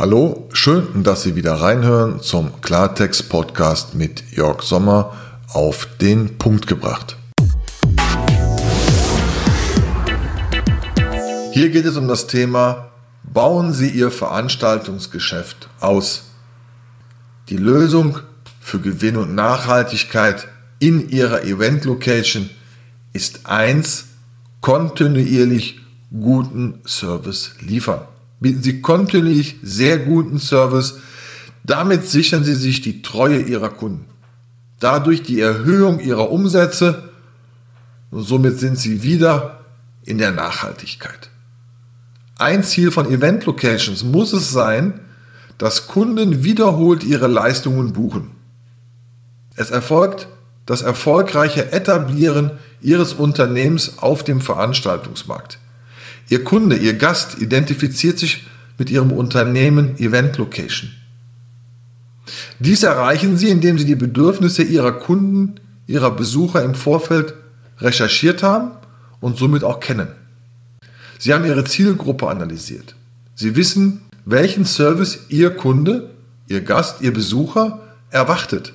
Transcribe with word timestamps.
Hallo, 0.00 0.48
schön, 0.54 1.02
dass 1.02 1.24
Sie 1.24 1.36
wieder 1.36 1.56
reinhören 1.56 2.22
zum 2.22 2.62
Klartext-Podcast 2.62 3.94
mit 3.94 4.32
Jörg 4.32 4.62
Sommer 4.62 5.14
auf 5.52 5.86
den 6.00 6.38
Punkt 6.38 6.66
gebracht. 6.66 7.18
Hier 11.52 11.68
geht 11.68 11.84
es 11.84 11.98
um 11.98 12.08
das 12.08 12.26
Thema, 12.28 12.88
bauen 13.24 13.74
Sie 13.74 13.90
Ihr 13.90 14.10
Veranstaltungsgeschäft 14.10 15.68
aus. 15.80 16.30
Die 17.50 17.58
Lösung 17.58 18.20
für 18.58 18.80
Gewinn 18.80 19.18
und 19.18 19.34
Nachhaltigkeit 19.34 20.48
in 20.78 21.10
Ihrer 21.10 21.44
Event-Location 21.44 22.48
ist 23.12 23.40
eins, 23.44 24.06
kontinuierlich 24.62 25.78
guten 26.10 26.80
Service 26.86 27.50
liefern 27.60 28.00
bieten 28.40 28.62
Sie 28.62 28.80
kontinuierlich 28.80 29.56
sehr 29.62 29.98
guten 29.98 30.38
Service. 30.38 30.98
Damit 31.64 32.08
sichern 32.08 32.42
Sie 32.42 32.54
sich 32.54 32.80
die 32.80 33.02
Treue 33.02 33.40
Ihrer 33.40 33.70
Kunden. 33.70 34.06
Dadurch 34.80 35.22
die 35.22 35.40
Erhöhung 35.40 36.00
Ihrer 36.00 36.30
Umsätze 36.30 37.10
und 38.10 38.22
somit 38.24 38.58
sind 38.58 38.78
Sie 38.78 39.02
wieder 39.02 39.60
in 40.04 40.18
der 40.18 40.32
Nachhaltigkeit. 40.32 41.30
Ein 42.38 42.64
Ziel 42.64 42.90
von 42.90 43.10
Event 43.10 43.44
Locations 43.44 44.02
muss 44.02 44.32
es 44.32 44.50
sein, 44.50 45.00
dass 45.58 45.88
Kunden 45.88 46.42
wiederholt 46.42 47.04
ihre 47.04 47.26
Leistungen 47.26 47.92
buchen. 47.92 48.30
Es 49.56 49.70
erfolgt 49.70 50.26
das 50.64 50.80
erfolgreiche 50.80 51.72
Etablieren 51.72 52.52
Ihres 52.80 53.12
Unternehmens 53.12 53.98
auf 53.98 54.24
dem 54.24 54.40
Veranstaltungsmarkt. 54.40 55.58
Ihr 56.30 56.44
Kunde, 56.44 56.76
Ihr 56.76 56.94
Gast 56.94 57.42
identifiziert 57.42 58.18
sich 58.18 58.46
mit 58.78 58.88
Ihrem 58.88 59.10
Unternehmen 59.10 59.98
Event 59.98 60.38
Location. 60.38 60.90
Dies 62.60 62.84
erreichen 62.84 63.36
Sie, 63.36 63.48
indem 63.48 63.78
Sie 63.78 63.84
die 63.84 63.96
Bedürfnisse 63.96 64.62
Ihrer 64.62 64.92
Kunden, 64.92 65.56
Ihrer 65.88 66.12
Besucher 66.12 66.62
im 66.62 66.76
Vorfeld 66.76 67.34
recherchiert 67.78 68.44
haben 68.44 68.70
und 69.18 69.38
somit 69.38 69.64
auch 69.64 69.80
kennen. 69.80 70.06
Sie 71.18 71.34
haben 71.34 71.44
Ihre 71.44 71.64
Zielgruppe 71.64 72.28
analysiert. 72.28 72.94
Sie 73.34 73.56
wissen, 73.56 74.02
welchen 74.24 74.64
Service 74.64 75.26
Ihr 75.30 75.50
Kunde, 75.50 76.10
Ihr 76.46 76.60
Gast, 76.60 77.00
Ihr 77.00 77.12
Besucher 77.12 77.80
erwartet. 78.10 78.72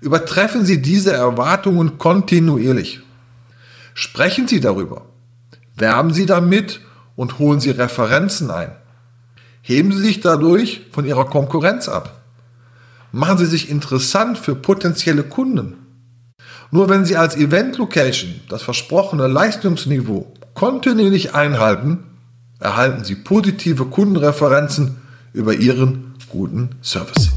Übertreffen 0.00 0.64
Sie 0.64 0.80
diese 0.80 1.12
Erwartungen 1.12 1.98
kontinuierlich. 1.98 3.00
Sprechen 3.92 4.48
Sie 4.48 4.60
darüber. 4.60 5.11
Werben 5.82 6.14
Sie 6.14 6.26
damit 6.26 6.78
und 7.16 7.40
holen 7.40 7.58
Sie 7.58 7.70
Referenzen 7.70 8.52
ein. 8.52 8.70
Heben 9.62 9.90
Sie 9.90 9.98
sich 9.98 10.20
dadurch 10.20 10.82
von 10.92 11.04
Ihrer 11.04 11.24
Konkurrenz 11.24 11.88
ab. 11.88 12.22
Machen 13.10 13.36
Sie 13.36 13.46
sich 13.46 13.68
interessant 13.68 14.38
für 14.38 14.54
potenzielle 14.54 15.24
Kunden. 15.24 15.74
Nur 16.70 16.88
wenn 16.88 17.04
Sie 17.04 17.16
als 17.16 17.34
Event 17.34 17.78
Location 17.78 18.42
das 18.48 18.62
versprochene 18.62 19.26
Leistungsniveau 19.26 20.32
kontinuierlich 20.54 21.34
einhalten, 21.34 22.04
erhalten 22.60 23.02
Sie 23.02 23.16
positive 23.16 23.86
Kundenreferenzen 23.86 24.98
über 25.32 25.52
Ihren 25.52 26.14
guten 26.28 26.76
Service. 26.80 27.30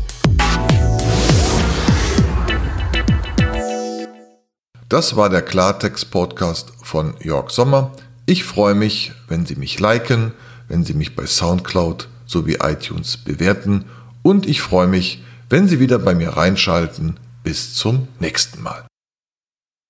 Das 4.88 5.16
war 5.16 5.32
der 5.32 5.42
Klartext-Podcast 5.42 6.74
von 6.84 7.16
Jörg 7.20 7.50
Sommer. 7.50 7.92
Ich 8.28 8.44
freue 8.44 8.74
mich, 8.74 9.12
wenn 9.28 9.46
Sie 9.46 9.56
mich 9.56 9.80
liken, 9.80 10.32
wenn 10.68 10.84
Sie 10.84 10.94
mich 10.94 11.16
bei 11.16 11.28
SoundCloud 11.28 12.08
sowie 12.26 12.58
iTunes 12.62 13.18
bewerten 13.18 13.86
und 14.24 14.48
ich 14.48 14.62
freue 14.62 14.88
mich, 14.88 15.24
wenn 15.50 15.68
Sie 15.68 15.80
wieder 15.80 16.00
bei 16.00 16.16
mir 16.16 16.30
reinschalten. 16.30 17.18
Bis 17.44 17.76
zum 17.76 18.08
nächsten 18.20 18.64
Mal. 18.64 18.88